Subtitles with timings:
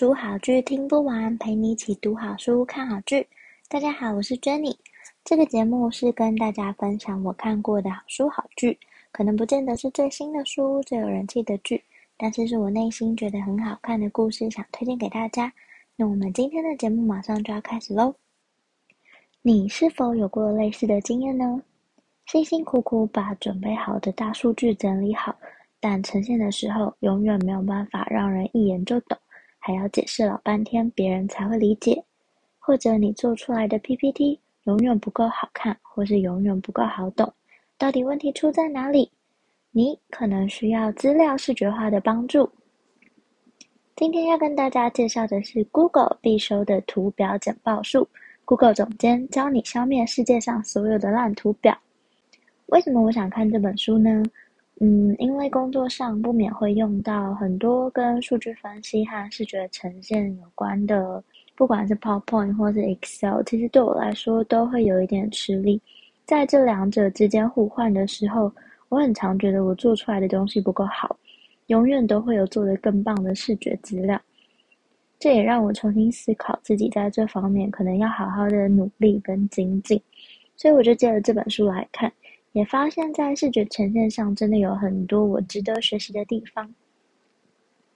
[0.00, 3.28] 书好剧听不完，陪你一起读好书看好剧。
[3.68, 4.74] 大家好，我是 Jenny。
[5.26, 8.78] 这个节目是跟大家分享我看过的好书好剧，
[9.12, 11.84] 可能不见得是最新的书、最有人气的剧，
[12.16, 15.52] 但是是我内心觉得很好看的故事，想推荐给大家。
[15.96, 18.14] 那我们今天的节目马上就要开始喽。
[19.42, 21.60] 你是否有过类似的经验呢？
[22.24, 25.36] 辛辛苦苦把准备好的大数据整理好。
[25.78, 29.18] 但呈现的时候，永远没有办法让人一眼就懂，
[29.60, 32.02] 还要解释老半天，别人才会理解。
[32.58, 37.32] 或者你做出来的 PPT 永远不够好看，或是永远不够好懂，
[37.78, 39.10] 到底问题出在哪里？
[39.70, 42.50] 你可能需要资料视觉化的帮助。
[43.96, 48.08] 今天要跟大家介绍的是 Google 必修的图表简报术
[48.44, 51.76] ，Google 总监教你消灭世界上所有的烂图表。
[52.66, 54.22] 为什么我想看这本书呢？
[54.82, 61.22] 嗯，因为工作上不免会用到很多跟数据分析和视觉呈现有关的，
[61.54, 65.78] 不管是 PowerPoint 或是 Excel，其实对我来说都会有一点吃力。
[66.24, 68.50] 在这两者之间互换的时候，
[68.88, 71.14] 我很常觉得我做出来的东西不够好，
[71.66, 74.18] 永远都会有做得更棒的视觉资料。
[75.18, 80.00] 这也让我重新思考自己在这方面可能要好好的努力跟精进，
[80.56, 82.10] 所以我就借了这本书来看。
[82.52, 86.74] 也发现，在视觉呈现上，真的有很多我值得学习的地方。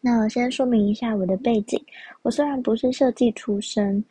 [0.00, 1.82] 那我先说明一下我的背景：
[2.22, 4.04] 我虽然不是设计出身，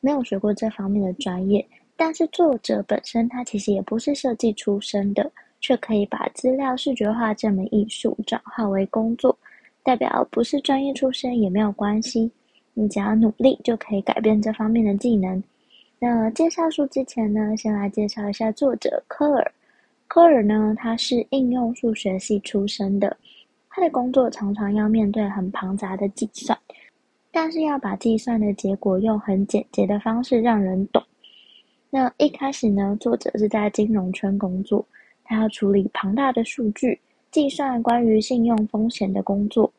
[0.00, 9.36] 没有学过这方面的专业，但是作者本身他其实也不是设计出身的，却可以把资料视觉化这门艺术转化为工作，
[9.82, 12.30] 代表不是专业出身也没有关系，
[12.74, 15.42] 你只要努力就可以改变这方面的技能。
[15.98, 19.52] 那介绍书之前呢，先来介绍一下作者科尔。
[20.08, 23.16] 科尔呢，他是应用数学系出身的，
[23.70, 26.56] 他的工作常常要面对很庞杂的计算，
[27.32, 31.02] 但是要把计算的结果用很简洁的方式让人懂。
[31.88, 34.86] 那一开始呢，作者是在金融圈工作，
[35.24, 39.72] 他要处理庞大的数据，计算关于信用风险的工作。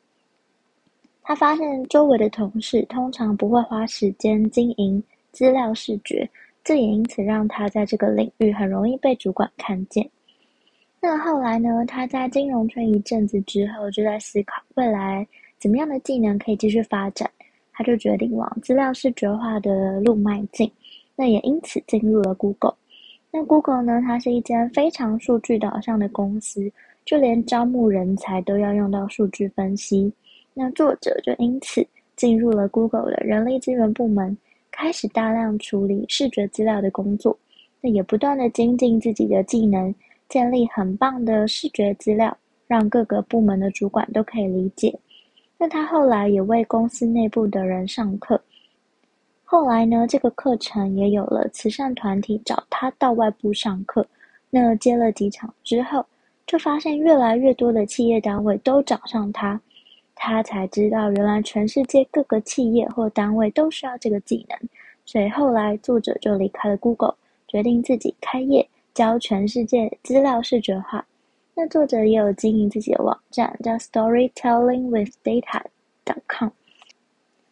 [1.21, 5.01] 他发现周围的同事通常不会花时间经营
[5.37, 6.27] 资料视觉，
[6.63, 10.09] 这也因此让他在这个领域很容易被主管看见。
[10.99, 15.27] 那后来呢，他在金融圈一阵子之后，就在思考未来
[15.59, 17.29] 怎么样的技能可以继续发展。
[17.71, 20.71] 他就决定往资料视觉化的路迈进。
[21.15, 22.73] 那也因此进入了 Google。
[23.29, 26.71] 那 Google 呢，它是一间非常数据导向的公司，
[27.05, 30.11] 就连招募人才都要用到数据分析。
[30.55, 34.35] 那作者就因此进入了 Google 的人力资源部门，
[34.77, 37.35] 开始大量处理视觉资料的工作。
[37.81, 39.93] 那也不断的精进自己的技能。
[40.29, 44.93] 建立很棒的视觉资料，让各个部门的主管都可以理解。
[45.57, 48.39] 那他后来也为公司内部的人上课。
[49.45, 54.05] 后来呢，这个课程也有了慈善团体找他到外部上课。
[54.49, 56.05] 那接了几场之后，
[56.45, 59.59] 就发现越来越多的企业单位都找上他。
[60.17, 64.59] 他才知道，原来全世界各个企业或单位都需要这个技能。
[65.05, 67.15] 所以后来作者就离开了 Google，
[67.47, 68.67] 决定自己开业。
[68.93, 71.05] 教全世界资料视觉化。
[71.53, 76.49] 那作者也有经营自己的网站，叫 StorytellingWithData.com。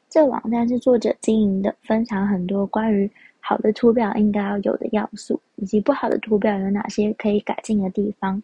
[0.09, 3.07] 这网站是作者经营的，分享很多关于
[3.39, 8.41] 好的图表应该要有的要素，以及不好的图表有哪些可以改进的地方。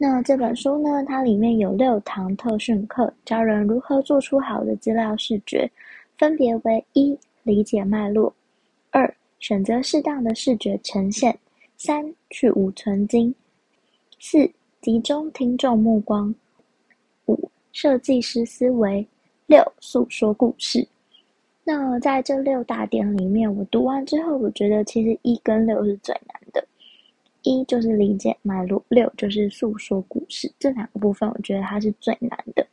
[0.00, 5.68] 那这本书呢，它里面有六堂特训课，教人如何做出好的资料视觉，
[6.16, 8.32] 分别为：一、理解脉络；
[8.90, 11.36] 二、选择适当的视觉呈现，
[11.76, 13.34] 三、去芜存菁，
[14.20, 14.48] 四、
[14.80, 16.32] 集中听众目光，
[17.26, 19.04] 五、设计师思维，
[19.46, 20.86] 六、诉说故事。
[21.64, 26.37] 那在这六大点里面，我读完之后，我觉得其实一跟六是最难。
[27.48, 32.66] 一就是理解脉络，六就是诉说故事，这两个部分我觉得它是最难的。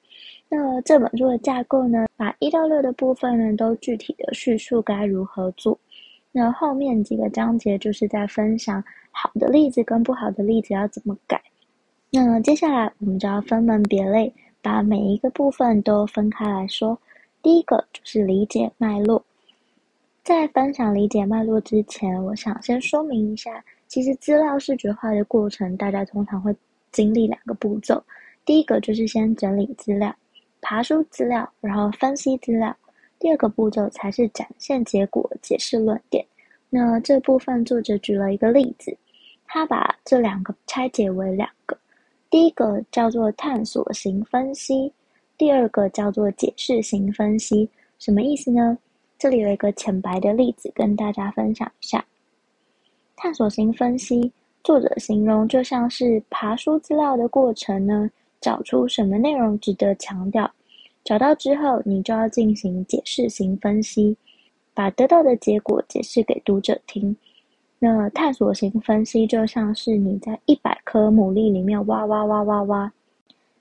[0.50, 5.78] 那这本书的架构呢，把一到六的部分呢，都具体的叙述该如何做。
[6.32, 11.42] 那后面几个章节就是在分享好的例子跟不好的例子要怎么改。
[12.12, 14.32] 那接下来我们就要分门别类，
[14.62, 16.98] 把每一个部分都分开来说。
[17.42, 19.24] 第一个就是理解脉络。
[20.24, 26.56] 在分享理解脉络之前，我想先说明一下，其实资料视觉化的过程，大家通常会
[26.92, 28.04] 经历两个步骤。
[28.46, 30.14] 第一个就是先整理资料、
[30.62, 32.76] 爬梳资料，然后分析资料。
[33.18, 36.26] 第二个步骤才是展现结果、解释论点。
[36.70, 38.96] 那这部分作者举了一个例子，
[39.46, 41.78] 他把这两个拆解为两个。
[42.30, 44.92] 第一个叫做探索型分析，
[45.38, 47.70] 第二个叫做解释型分析。
[47.98, 48.78] 什么意思呢？
[49.18, 52.04] 这里有一个浅白的例子跟大家分享一下。
[53.16, 54.32] 探索型分析，
[54.64, 58.10] 作者形容就像是爬梳资料的过程呢，
[58.42, 60.50] 找出什么内容值得强调，
[61.04, 64.16] 找到之后，你就要进行解释型分析，
[64.74, 67.16] 把得到的结果解释给读者听。
[67.80, 72.92] 那探索型分析就像是你在一百颗牡蛎里面挖挖挖挖挖，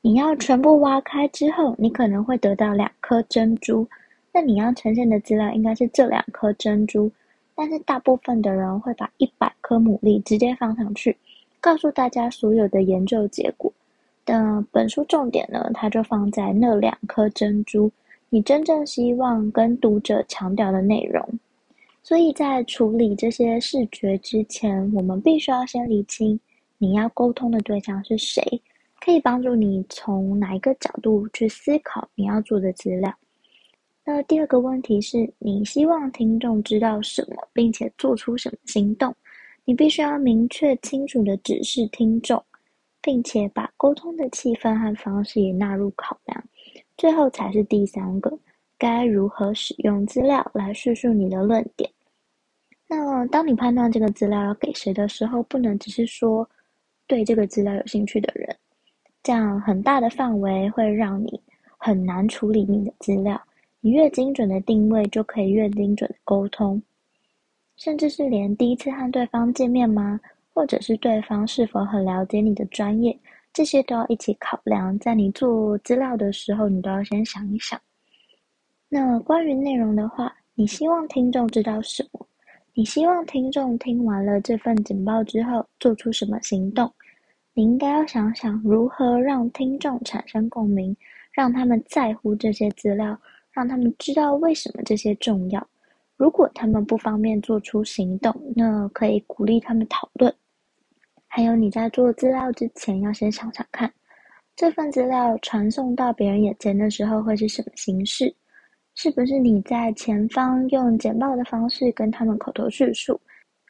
[0.00, 3.86] 你要全部挖开之后，你可能会得到两颗珍珠。
[4.32, 7.10] 那你要呈现的资料应该是这两颗珍珠，
[7.54, 11.16] 但是大部分的人会把一百颗牡蛎直接放上去，
[11.60, 13.72] 告诉大家所有的研究结果。
[14.24, 17.90] 但本书重点呢，它就放在那两颗珍珠，
[18.30, 21.22] 你真正希望跟读者强调的内容。
[22.02, 26.38] 所以在处理这些视觉之前，我们必须要先理清
[26.78, 28.42] 你要沟通的对象是谁，
[29.00, 33.14] 可以帮助你从哪一个角度去思考你要做的资料。
[34.06, 39.14] 那第二个问题是你希望听众知道什么，并且做出什么行动，
[39.64, 42.42] 你必须要明确清楚地指示听众，
[43.00, 46.44] 并且把沟通的气氛和方式也纳入考量。
[46.98, 48.38] 最后才是第三个。
[48.76, 51.90] 该如何使用资料来叙述你的论点？
[52.86, 56.46] 那当你判断这个资料要给谁的时候，不能只是说
[57.06, 58.54] 对这个资料有兴趣的人，
[59.22, 61.40] 这样很大的范围会让你
[61.78, 63.40] 很难处理你的资料。
[63.84, 66.82] 你越精准的定位，就可以越精准的沟通，
[67.76, 70.18] 甚至是连第一次和对方见面吗？
[70.54, 73.14] 或者是对方是否很了解你的专业，
[73.52, 74.98] 这些都要一起考量。
[75.00, 77.78] 在你做资料的时候，你都要先想一想。
[78.88, 82.26] 那关于内容的话，你希望听众知道什么？
[82.72, 86.90] 你希望听众听完了这份简报之后做出什么行动？
[87.52, 90.96] 你应该要想想如何让听众产生共鸣，
[91.32, 93.20] 让他们在乎这些资料，
[93.54, 95.66] 让他们知道为什么这些重要。
[96.16, 100.34] 如果他们不方便做出行动，那可以鼓励他们讨论。
[101.26, 103.92] 还有你在做资料之前，要先想想看，
[104.54, 108.34] 这份资料传送到别人眼前的时候会是什么形式？
[108.94, 113.20] 是不是你在前方用简报的方式跟他们口头叙述，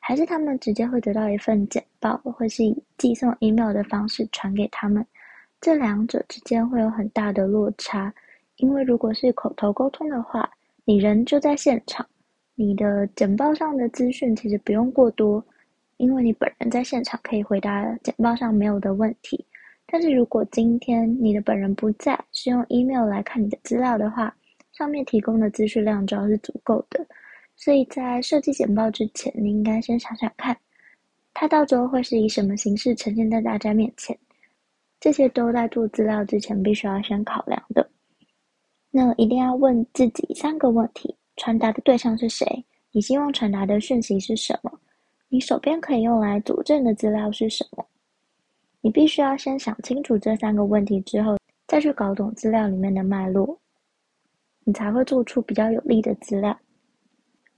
[0.01, 5.05] 还是他们直接会得到一份简报，或是以寄送 email 的方式传给他们？
[5.63, 8.13] 这两者之间会有很大的落差，
[8.57, 10.49] 因为如果是口头沟通的话，
[10.85, 12.07] 你人就在现场，
[12.55, 15.45] 你的简报上的资讯其实不用过多，
[15.97, 19.45] 因为你本人在现场可以回答简报上没有的问题。
[19.87, 24.35] 但是如果今天你的本人不在，是用 email 来看你的资料的话，
[24.73, 27.07] 上面提供的资讯量主要是足够的，
[27.55, 30.57] 所以在设计简报之前，你应该先想想看，
[31.33, 34.17] 它到时候会是以什么形式呈现在大家面前。
[34.99, 37.89] 这些都在做资料之前必须要先考量的。
[38.97, 42.65] 那一定要问自己三个问题：传达的对象是谁？
[42.93, 44.71] 你希望传达的讯息是什么？
[45.29, 47.85] 你手边可以用来佐证的资料是什么？
[48.81, 51.37] 你必须要先想清楚这三个问题之后，
[51.67, 53.59] 再去搞懂资料里面的脉络。
[54.63, 56.57] 你才会做出比较有力的资料。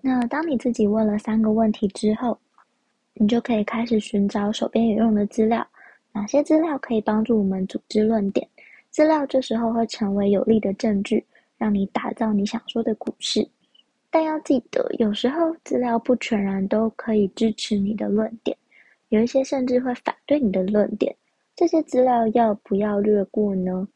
[0.00, 2.38] 那当你自己问了三个问题之后，
[3.12, 5.66] 你就可以开始寻找手边有用的资料。
[6.14, 8.48] 哪些资料可以帮助我们组织论点？
[8.96, 11.22] 资料这时候会成为有力的证据，
[11.58, 13.46] 让你打造你想说的故事。
[14.08, 18.56] 但要记得，有时候资料不全然都可以支持你的论点，
[19.10, 21.14] 有一些甚至会反对你的论点。
[21.54, 23.86] 这些资料要不要略过呢？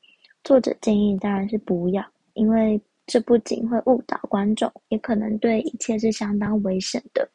[0.44, 2.04] 作者建议当然是不要，
[2.34, 2.78] 因为。
[3.06, 7.28] 这不仅会误导观众，也可能对一切是相当危险的。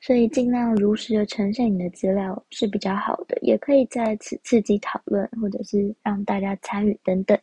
[0.00, 7.36] 所以尽量如实的呈现你的资料是比较好的，也可以在此刺激讨论，或者是让大家参与等等。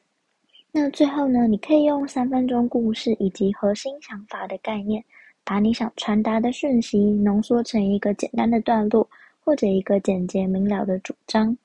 [0.71, 5.03] 那最后呢，你可以用三分钟故事以及核心想法的概念，
[5.43, 9.07] 把你想传达的讯息浓缩成一个简单的段落，
[9.39, 11.57] 或者一个简洁明了的主张。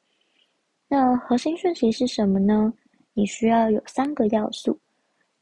[0.88, 2.72] 那核心讯息是什么呢？
[3.14, 4.78] 你需要有三个要素。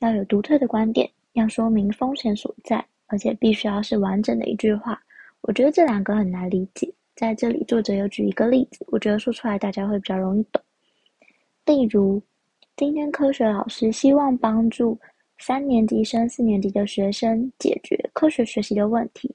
[0.00, 5.02] 要有独特的观点，要说明风险所在，而且必须要是完整的一句话。
[5.42, 10.62] 我觉得这两个很难理解，在这里作者有举一个例子，我觉得说出来大家会比较容易懂。
[11.66, 12.22] 例如，
[12.76, 14.98] 今天科学老师希望帮助
[15.38, 19.34] 三年级升四年级的学生解决科学学习的问题。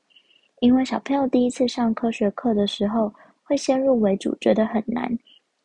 [0.60, 5.18] 因为小朋友第一次上科学课的时候，会先入为主，觉得很难，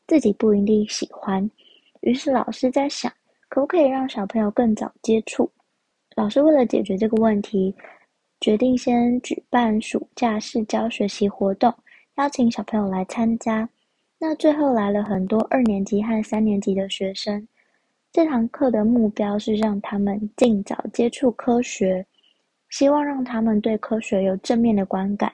[0.07, 1.49] 自己不一定喜欢。
[2.00, 3.12] 于是老师在想，
[3.49, 5.50] 可不可以让小朋友更早接触？
[6.16, 7.73] 老师为了解决这个问题，
[8.40, 11.75] 决定先举办暑假市郊学习活动，
[12.16, 13.68] 邀请小朋友来参加。
[14.18, 17.47] 那最后来了很多二年级和三年级的学生。
[18.12, 22.04] 这堂课的目标是让他们尽早接触科学，
[22.71, 25.33] 希望让他们对科学有正面的观感。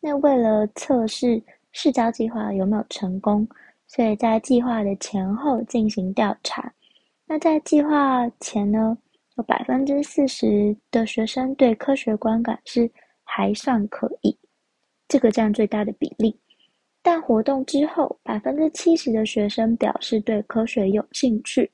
[0.00, 3.46] 那为了测试试教计划有没有成功，
[3.86, 6.72] 所以在计划的前后进行调查。
[7.26, 8.96] 那在计划前呢，
[9.36, 12.90] 有百分之四十的学生对科学观感是
[13.22, 14.36] 还算可以，
[15.08, 16.34] 这个占最大的比例。
[17.02, 21.70] 但活动之后，百分之七十的学生表示对科学有兴趣，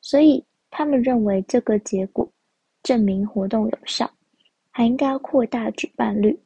[0.00, 2.30] 所以他们认为这个结果
[2.82, 4.08] 证明活动有效，
[4.70, 6.38] 还应该要扩大举办率。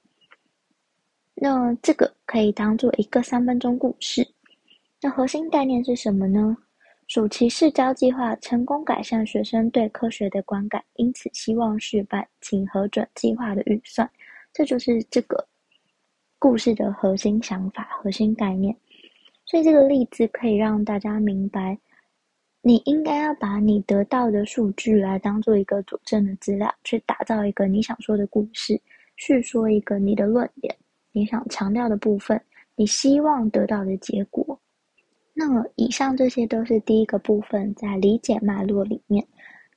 [1.35, 4.27] 那这个可以当做一个三分钟故事。
[5.01, 6.57] 那核心概念是什么呢？
[7.09, 14.09] 暑期市郊计划成功改善学生对科学的观感，因此希望试办，请核准计划的预算。
[14.53, 15.49] 这就是这个。
[16.39, 18.77] 故事的核心想法、核心概念，
[19.47, 21.77] 所以这个例子可以让大家明白，
[22.61, 28.81] 你应该要把你得到的数据来当做一个佐证的资料，去打造一个你想说的故事，
[29.17, 30.77] 叙说一个你的论点，
[31.11, 32.41] 你想强调的部分，
[32.77, 34.61] 你希望得到的结果。
[35.41, 39.25] 那么，以上这些都是第一个部分，在理解脉络里面。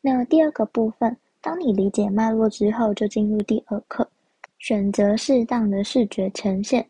[0.01, 4.10] 那第二个部分，当你理解脉络之后，就进入第二课。
[4.58, 6.84] 选择适当的视觉呈现，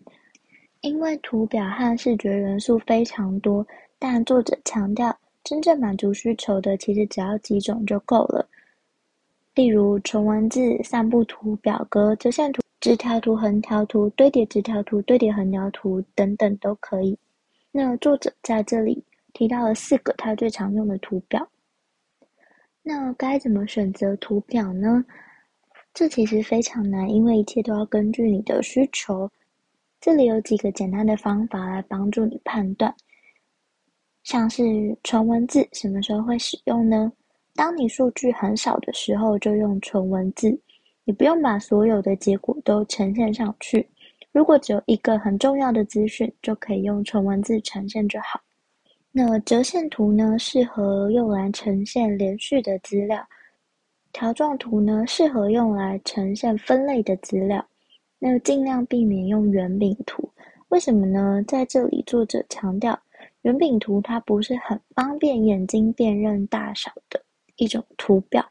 [0.79, 3.67] 因为图表和视觉元素非常多，
[3.99, 5.13] 但作者强调，
[5.43, 8.47] 真正满足需求的其实只要几种就够了。
[9.53, 17.17] 例如纯文字、散步图、表格、折线图、直条图、横条图、堆叠直条图、堆叠横条图等等都可以。
[17.71, 21.47] 那作者在这里提到了四个他最常用的图表。
[22.83, 25.05] 那该怎么选择图表呢？
[25.93, 29.29] 这其实非常难，因为一切都要根据你的需求。
[29.99, 32.93] 这里有几个简单的方法来帮助你判断，
[34.23, 34.63] 像是
[35.03, 37.11] 纯文字什么时候会使用呢？
[37.53, 40.59] 当你数据很少的时候，就用纯文字，
[41.03, 43.87] 你不用把所有的结果都呈现上去。
[44.31, 48.39] 如果只有一个很重要的资讯，就可以用纯文字呈现就好。
[49.11, 53.27] 那折线图呢，适合用来呈现连续的资料。
[54.13, 57.65] 条状图呢，适合用来呈现分类的资料，
[58.19, 60.29] 那尽量避免用圆饼图。
[60.69, 61.43] 为什么呢？
[61.45, 62.97] 在这里，作者强调，
[63.41, 67.21] 圆饼图它不是很方便眼睛辨认大小的
[67.57, 68.45] 一种图表。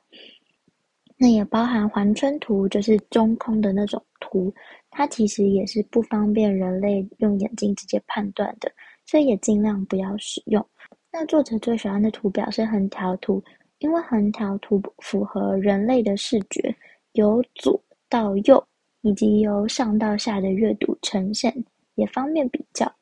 [1.17, 4.53] 那也包含环圈图，就是中空的那种图，
[4.91, 8.71] 它其实也是不方便人类用眼睛直接判断的，
[9.07, 10.65] 所以也尽量不要使用。
[11.13, 13.43] 那作者最喜欢的图表是横条图。
[13.79, 16.77] 因为横条图符合人类的视觉，
[17.13, 18.63] 由左到右
[19.01, 22.95] 以及由上到下的阅读呈现，也方便比较。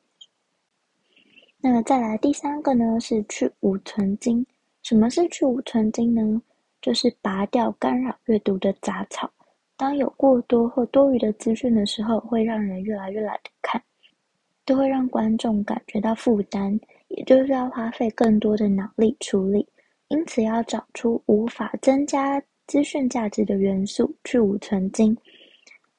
[1.59, 4.45] 那么再来第三个呢，是去芜存菁。
[4.83, 6.41] 什么是去芜存菁呢？
[6.81, 9.29] 就是拔掉干扰阅读的杂草。
[9.79, 13.81] 当有过多或多余的资讯的时候，会让人越来越懒得看，
[14.65, 19.65] 都会让观众感觉到负担，也就是要花费更多的脑力处理。
[20.09, 25.17] 因此，要找出无法增加资讯价值的元素，去芜存菁。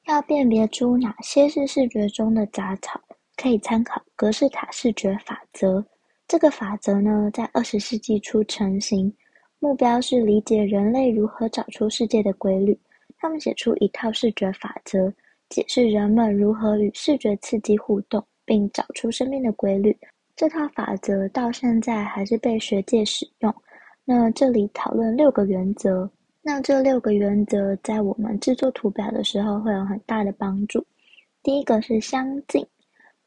[0.05, 3.01] 要辨别出哪些是视觉中的杂草，
[3.35, 5.83] 可以参考格式塔视觉法则。
[6.27, 9.11] 这个法则呢，在二十世纪初成型，
[9.57, 12.77] 目标是理解人类如何找出世界的规律。
[13.21, 15.13] 他们写出一套视觉法则，
[15.47, 19.95] 解释人们如何与视觉刺激互动，并找出生命的规律。
[20.35, 23.55] 这套法则到现在还是被学界使用。
[24.03, 26.09] 那这里讨论六个原则，
[26.41, 30.83] 那这六个原则在我们制作图表的时候会有很大的帮助。
[31.43, 32.65] 第一个是相近，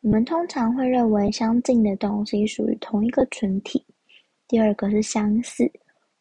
[0.00, 3.86] 我们通常会认为相近的东西属于同一个群体。
[4.48, 5.70] 第二个是相似，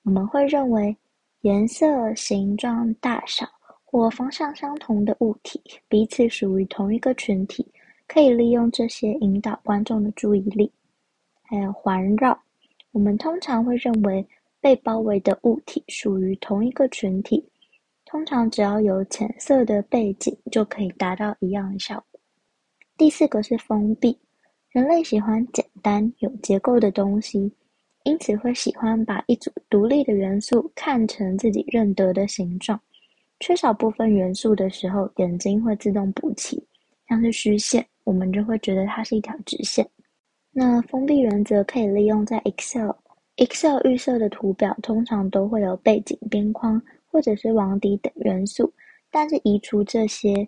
[0.03, 0.95] 我们会认为
[1.41, 3.47] 颜色、形状、大小
[3.93, 7.63] 或方向相同的物体彼此属于同一个群体，
[8.07, 10.71] 可以利用这些引导观众的注意力。
[11.43, 12.37] 还有环绕，
[12.91, 14.27] 我们通常会认为。
[14.63, 17.45] 被包围的物体属于同一个群体，
[18.05, 22.21] 通常只要有浅色的背景就可以达到一样的效果。
[22.97, 24.17] 第四个是封闭，
[24.69, 27.51] 人类喜欢简单有结构的东西，
[28.05, 32.79] 因此会喜欢把一组独立的元素看成自己认得的形状。
[33.45, 36.65] 缺少部分元素的时候，眼睛会自动补齐，
[37.09, 39.85] 像是虚线，我们就会觉得它是一条直线。
[40.53, 48.73] 那封闭原则可以利用在 Excel，Excel 预设的图表通常都会有背景边框或者是网底等元素，
[49.11, 50.47] 但是移除这些，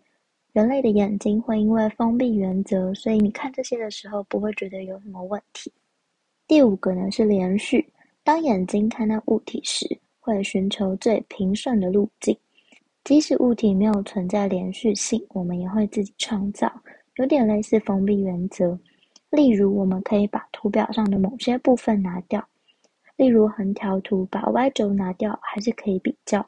[0.54, 5.70] 人类的眼睛会因为封闭原则，所以你看这些的时候不会觉得有什么问题。
[6.48, 7.86] 第五个呢是连续，
[8.24, 9.86] 当眼睛看到物体时，
[10.22, 12.34] 会寻求最平顺的路径。
[13.06, 16.72] 即使物体没有存在连续性，我们也会自己创造，
[17.18, 18.78] 有点类似封闭原则。
[19.30, 22.44] 例如，我们可以把图表上的某些部分拿掉，
[23.16, 26.44] 例如横条图把 Y 轴拿掉，还是可以比较。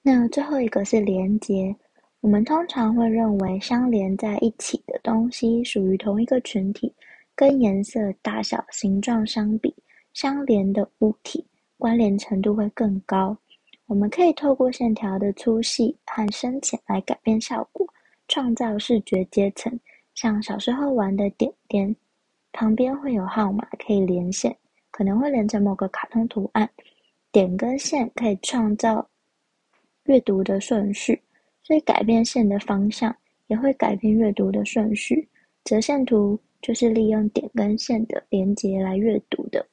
[0.00, 1.74] 那最后一个是连接，
[2.20, 6.94] 我们通常会认为相连在一起的东西属于同一个群体，
[7.34, 9.74] 跟颜色、大小、形状相比，
[10.14, 11.44] 相连的物体
[11.78, 13.36] 关联程度会更高。
[13.88, 17.86] 我们可以透过线条的粗细和深浅来改变效果，
[18.28, 19.80] 创造视觉阶层。
[20.14, 21.96] 像小时候玩的点点，
[22.52, 24.54] 旁边会有号码可以连线，
[24.90, 26.68] 可能会连成某个卡通图案。
[27.32, 29.08] 点跟线可以创造
[30.04, 31.18] 阅读的顺序，
[31.62, 33.14] 所以改变线的方向
[33.46, 35.26] 也会改变阅读的顺序。
[35.64, 39.66] 折线图就是利用点跟线的连接来阅读的。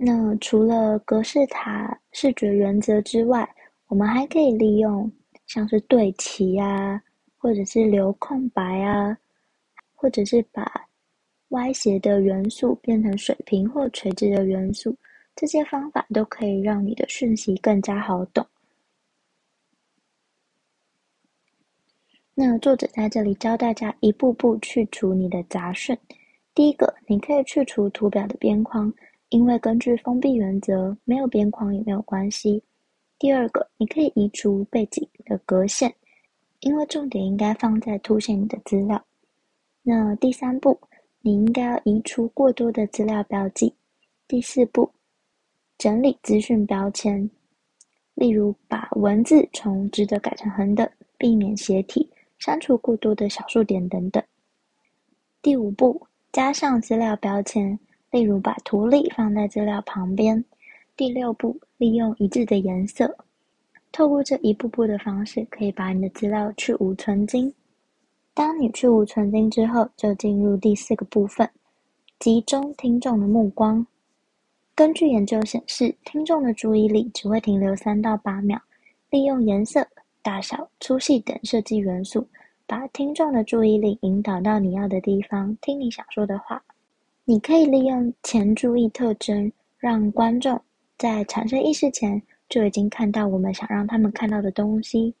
[0.00, 3.48] 那除了格式塔视觉原则之外，
[3.88, 5.10] 我们还可以利用
[5.48, 7.02] 像是对齐啊，
[7.36, 9.18] 或者是留空白啊，
[9.96, 10.70] 或者是把
[11.48, 14.96] 歪斜的元素变成水平或垂直的元素，
[15.34, 18.46] 这些方法都可以让你的讯息更加好懂。
[22.34, 25.98] 那作者在这里教大家一步步去除你的杂讯。
[26.54, 28.94] 第一个，你可以去除图表的边框。
[29.30, 32.62] 因为根据封闭原则，没有边框也没有关系。
[33.18, 35.94] 第二个，你可以移除背景的格线，
[36.60, 39.04] 因为重点应该放在凸显你的资料。
[39.82, 40.78] 那第三步，
[41.20, 43.74] 你应该要移除过多的资料标记。
[44.26, 44.90] 第四步，
[45.76, 47.28] 整理资讯标签，
[48.14, 54.22] 例如把文字从直的改成横的，避免斜体，删除过多的小数点等等。
[55.42, 57.78] 第五步，加上资料标签。
[58.10, 60.42] 例如，把图例放在资料旁边。
[60.96, 63.16] 第六步，利用一致的颜色。
[63.92, 67.52] 透过这一步步的方式，可以把你的资料去芜存菁。
[68.34, 71.48] 当你去芜存菁之后，就进入第四个部分，
[72.18, 73.86] 集中听众的目光。
[74.74, 78.60] 根据研究显示，听众的注意力只会停留三到八秒。
[79.10, 79.86] 利用颜色、
[80.22, 82.26] 大小、粗细等设计元素，
[82.66, 86.62] 把听众的注意力引导到你要的地方，听你想说的话。
[87.30, 90.58] 你可以利用前注意特征，让观众
[90.96, 95.14] 在产生意识前就已经看到我们想让他们看到的东西。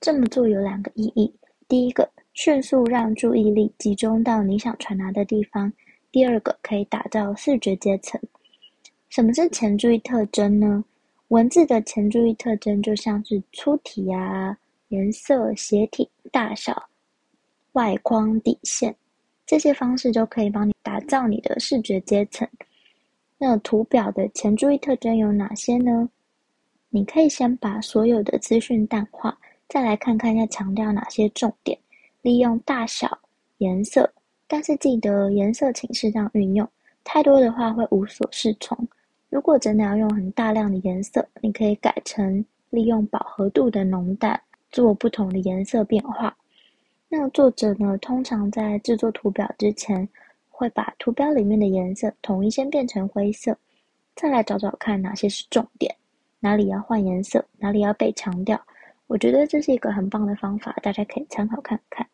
[0.00, 1.34] 这么做有两个意义：
[1.66, 5.68] 第一个，迅速让注意力集中到你想传达的地方；
[6.12, 8.20] 第二个，可以打造视觉阶层。
[9.08, 10.84] 什么是前注意特征呢？
[11.30, 14.56] 文字的前注意特征就像是粗体啊、
[14.90, 16.80] 颜色、斜体、大小、
[17.72, 18.94] 外框、底线。
[19.50, 22.48] 这些方式都可以帮你打造你的视觉阶层。
[23.36, 26.08] 那图表的前注意特征有哪些呢？
[26.88, 29.36] 你可以先把所有的资讯淡化，
[29.68, 31.76] 再来看看要强调哪些重点。
[32.22, 33.18] 利用大小、
[33.58, 34.08] 颜色，
[34.46, 36.64] 但是记得颜色请适当运用，
[37.02, 38.78] 太多的话会无所适从。
[39.30, 46.36] 如果真的要用很大量的颜色，你可以改成利用饱和度的浓淡做不同的颜色变化。
[47.12, 50.08] 那作者呢，通常在制作图表之前，
[50.48, 53.58] 会把图表里面的颜色统一先变成灰色，
[54.14, 55.92] 再来找找看哪些是重点，
[56.38, 58.58] 哪里要换颜色，哪里要被强调。
[59.08, 62.06] 我觉得这是一个很棒的方法，大家可以参考看看。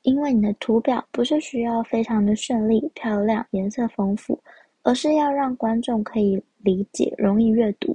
[0.00, 4.40] 因为你的图表不是需要非常的绚丽、漂亮、颜色丰富，
[4.82, 7.94] 而是要让观众可以理解、容易阅读，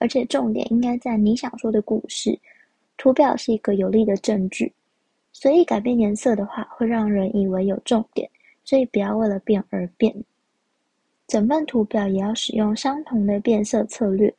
[0.00, 2.40] 而且重点应该在你想说的故事。
[2.96, 4.72] 图表是一个有力的证据。
[5.34, 8.30] 所以改变颜色的话，会让人以为有重点，
[8.64, 10.14] 所以不要为了变而变。
[11.26, 14.32] 整份图表也要使用相同的变色策略。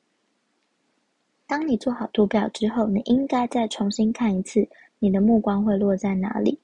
[1.46, 6.58] 当你做好图表之后，你应该再重新看一次，你的目光会落在哪里？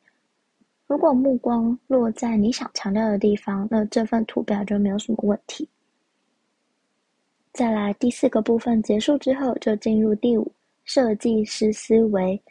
[0.87, 5.67] 如果目光落在你想强调的地方，那这份图表就没有什么问题。
[7.51, 10.49] 再来第四个部分结束之后，就进入第五，
[10.85, 12.41] 设计师思维。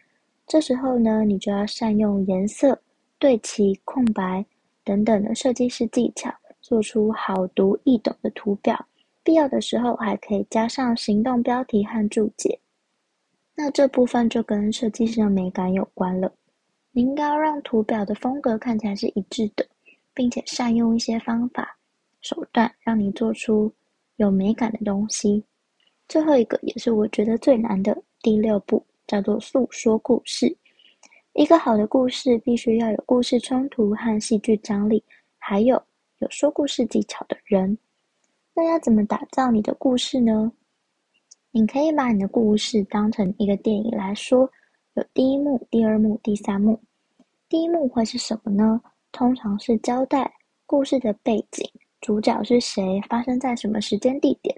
[0.51, 2.77] 这时候呢，你就要善用颜色、
[3.21, 4.45] 对齐、空白
[4.83, 6.29] 等等的设计师技巧，
[6.61, 8.85] 做出好读易懂的图表，
[9.23, 12.59] 必要的时候还可以加上行动标题和注解。
[13.55, 16.33] 那这部分就跟设计师的美感有关了。
[16.91, 19.65] 你应该要让图表的风格看起来是一致的，
[20.13, 21.79] 并且善用一些方法
[22.23, 23.73] 手段，让你做出
[24.17, 25.45] 有美感的东西。
[26.09, 30.57] 最后一个也是我觉得最难的第六步，叫做诉说故事。
[31.33, 35.03] 一个好的故事必须要有故事冲突和戏剧张力，
[35.37, 35.83] 还有
[36.21, 37.77] 有说故事技巧的人。
[38.55, 40.53] 那要怎么打造你的故事呢？
[41.51, 44.49] 你可以把你的故事当成一个电影来说，
[44.95, 46.81] 有第一幕、第二幕、第三幕。
[47.49, 48.81] 第一幕会是什么呢？
[49.11, 50.33] 通常是交代
[50.67, 51.69] 故事的背景，
[52.01, 54.55] 主角是谁，发生在什么时间地点。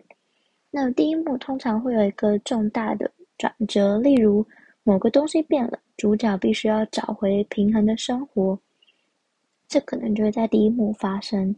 [0.71, 3.11] 那第一幕通常会有一个重大的
[3.43, 4.47] 转折，例如
[4.85, 8.57] 某个东西变了，主角必须要找回平衡的生活，
[9.67, 11.53] 这可能就会在第一幕发生。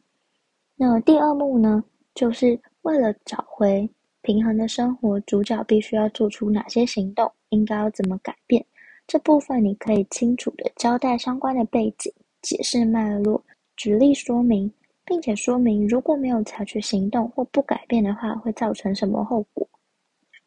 [0.77, 3.87] 那第二幕呢，就是为了找回。
[4.23, 7.31] 平衡的生活，主角必须要做出哪些行动？
[7.51, 8.65] 应该要怎么改变？
[9.07, 13.45] 这部分你可以清楚的交代相关的背景，解释脉络，
[13.77, 14.73] 举例说明，
[15.05, 19.69] 并且说明如果没有采取行动或不改变的话，会造成什么后果。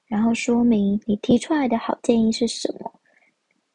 [0.08, 2.92] 然后说明你提出来的好建议是什么？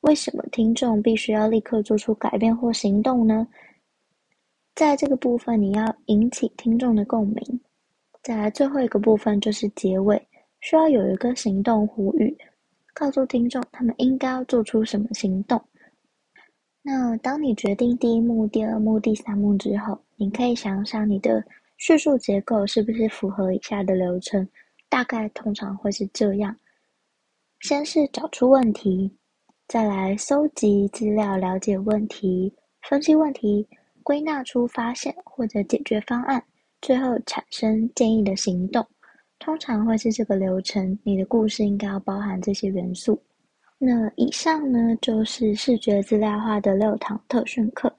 [0.00, 3.46] 为什么听众必须要立刻做出改变或行动呢？
[4.74, 7.60] 在这个部分，你要引起听众的共鸣。
[8.22, 10.20] 再来最后一个部分就是结尾，
[10.60, 12.36] 需要有一个行动呼吁，
[12.94, 15.62] 告诉听众他们应该要做出什么行动。
[16.82, 21.44] 那当你决定第一幕、第二幕、第三幕之后，你可以想想你的
[21.76, 24.48] 叙述结构是不是符合以下的流程，
[24.92, 26.54] 大概通常会是这样：
[27.60, 29.10] 先是找出问题，
[29.66, 33.66] 再来搜集资料，了解问题，分析问题，
[34.02, 36.44] 归纳出发现或者解决方案。
[36.82, 38.86] 最后产生建议的行动，
[39.38, 40.98] 通常会是这个流程。
[41.04, 43.18] 你的故事应该要包含这些元素。
[43.78, 47.90] 那以上呢，就是视觉资料化的六堂特训课，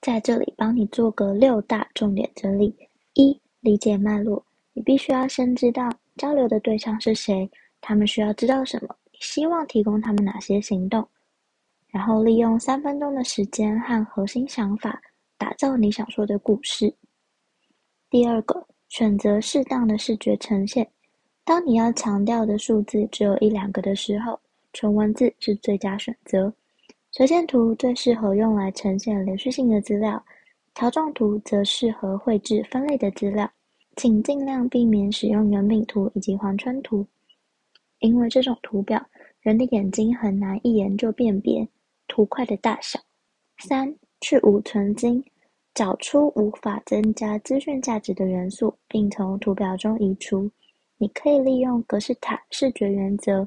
[0.00, 2.74] 在这里帮你做个六大重点整理：
[3.14, 4.44] 一、理解脉络，
[4.78, 11.04] 你必须要先知道交流的对象是谁，他们需要知道什么，你希望提供他们哪些行动，
[11.88, 15.02] 然后利用三分钟的时间和核心想法，
[15.36, 16.94] 打造你想说的故事。
[18.08, 20.88] 第二个，选择适当的视觉呈现。
[21.44, 24.38] 当你要强调的数字只有一两个的时候，
[24.72, 26.54] 纯文字是最佳选择。
[27.10, 30.24] 折线图最适合用来呈现连续性的资料，
[30.72, 33.50] 条状图则适合绘制分类的资料。
[33.98, 37.04] 请尽量避免使用圆饼图以及环圈图，
[37.98, 39.04] 因为这种图表
[39.40, 41.66] 人的眼睛很难一眼就辨别
[42.06, 43.00] 图块的大小。
[43.58, 45.22] 三，去芜存菁。
[45.74, 50.50] 找出无法增加资讯价值的元素，并从图表中移除。
[50.96, 53.46] 你可以利用格式塔视觉原则，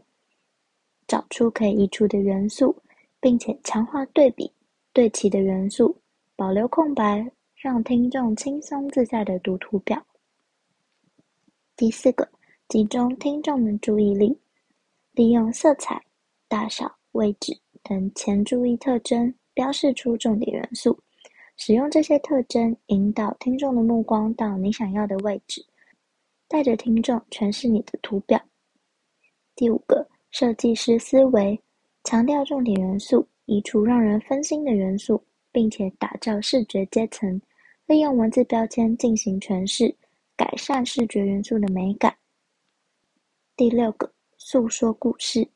[1.08, 2.76] 找出可以移除的元素，
[3.20, 4.50] 并且强化对比
[4.94, 5.96] 对齐的元素，
[6.36, 10.02] 保留空白，让听众轻松自在地读图表。
[11.82, 12.30] 第四个，
[12.70, 14.38] 集中听众的注意力，
[15.14, 16.00] 利用色彩、
[16.48, 20.96] 大小、位置等前注意特征，标示出重点元素。
[21.58, 25.66] 使用这些特征引导听众的目光到你想要的位置，
[26.48, 28.40] 带着听众诠释你的图表。
[29.56, 31.60] 第五个，设计师思维，
[32.04, 35.20] 强调重点元素，移除让人分心的元素，
[35.52, 37.42] 并且打造视觉阶层，
[37.88, 39.92] 利用文字标签进行诠释，
[40.36, 42.16] 改善视觉元素的美感。
[43.56, 45.48] 第六个，诉说故事，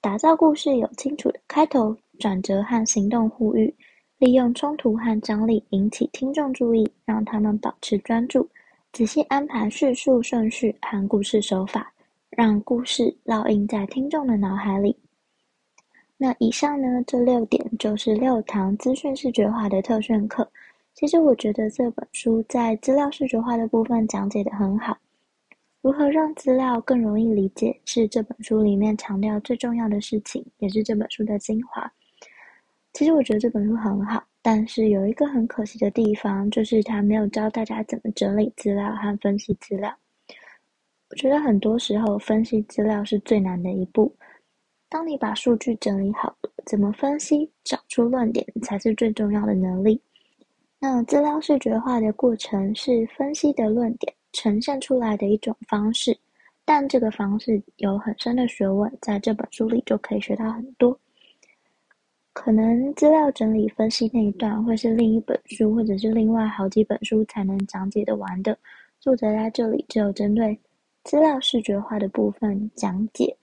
[0.00, 3.74] 打造故事有清楚的开头、转折和行动呼吁。
[4.18, 8.48] 利用冲突和张力引起听众注意，让他们保持专注，
[8.92, 11.92] 仔细安排叙述顺序和故事手法，
[12.30, 14.96] 让故事烙印在听众的脑海里。
[16.16, 20.50] 那以上呢，这六点就是六堂资讯视觉化的特训课。
[20.98, 24.98] 其实我觉得这本书在资料视觉化的部分讲解的很好，
[25.80, 31.88] 如何让资料更容易理解，是这本书里面强调最重要的事情，也是这本书的精华。
[32.92, 39.96] 其实我觉得这本书很好，但是有一个很可惜的地方，就是它没有教大家怎么整理资料和分析资料。
[41.10, 44.12] 我觉得很多时候分析资料是最难的一步。
[44.88, 50.02] 当你把数据整理好了，怎么分析、找出论点才是最重要的能力。
[50.80, 56.16] 那资料视觉化的过程是分析的论点呈现出来的一种方式，
[56.64, 60.96] 但这个方式有很深的学问，在这本书里就可以学到很多。
[62.32, 68.56] 可能资料整理分析那一段会是另一本书，或者是另外好几本书才能讲解的完的。
[69.00, 70.56] 作者在这里只有针对
[71.02, 73.36] 资料视觉化的部分讲解。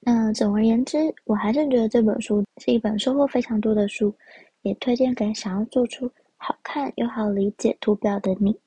[0.00, 4.14] 那总而言之，我还是觉得这本书是一本收获非常多的书，
[4.60, 6.10] 也推荐给想要做出
[6.44, 8.58] 好看又好理解图表的你。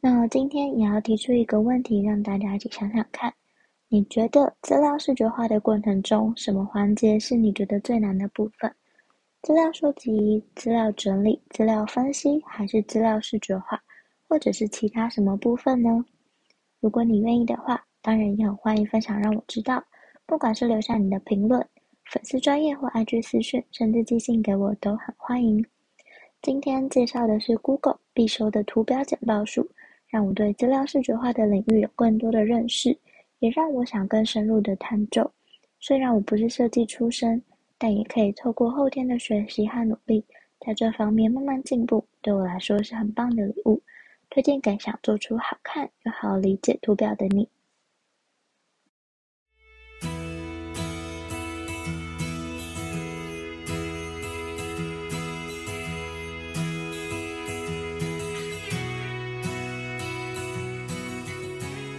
[0.00, 3.34] 那今天也要提出一个问题，让大家一起想想看：
[3.88, 8.72] 你觉得资料视觉化的过程中，什么环节是你觉得最难的部分？
[9.42, 13.82] 资料收集、资料整理、资料分析，还是资料视觉化，
[14.28, 16.04] 或者是其他什么部分呢？
[16.78, 19.82] 如果你愿意的话，当然也很欢迎分享，让我知道。
[20.26, 21.60] 不管是留下你的评论、
[22.04, 25.66] 粉丝专业或 IG 私讯，甚至寄信给我，都很欢迎。
[26.44, 29.66] 今天介绍的是 Google 必修的图表简报术，
[30.06, 32.94] 让我对资料视觉化的领域有更多的认识，
[33.38, 35.32] 也让我想更深入的探究。
[35.80, 37.42] 虽然我不是设计出身，
[37.78, 40.22] 但也可以透过后天的学习和努力，
[40.60, 42.04] 在这方面慢慢进步。
[42.20, 43.80] 对我来说是很棒的礼物，
[44.28, 47.48] 推荐给想做出好看又好理解图表的你。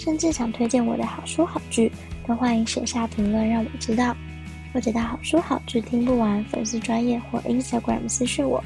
[0.00, 1.92] 甚至想推荐我的好书好剧，
[2.26, 4.16] 都欢迎写下评论让我知道，
[4.72, 8.64] 或者到好书好剧听不完粉丝专页或 Instagram 私讯我，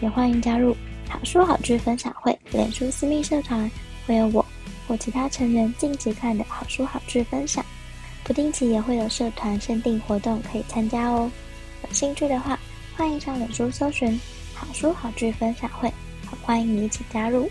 [0.00, 0.76] 也欢迎加入
[1.08, 3.68] 好书好剧分享会脸书私密社团，
[4.06, 4.46] 会有我
[4.86, 7.64] 或其他成员近期看的好书好剧分享，
[8.22, 11.28] 不定期也会有社团限定活动可以参加哦。
[11.82, 12.56] 有兴趣的话，
[12.96, 14.16] 欢迎上脸书搜寻
[14.54, 15.92] 好书好剧分享会，
[16.40, 17.50] 欢迎你一起加入。